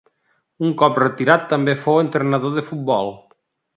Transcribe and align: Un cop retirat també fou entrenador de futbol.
Un 0.67 0.71
cop 0.81 0.97
retirat 1.01 1.45
també 1.51 1.77
fou 1.83 2.01
entrenador 2.07 2.57
de 2.57 2.65
futbol. 2.71 3.13